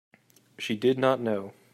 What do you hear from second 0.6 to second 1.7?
did not know.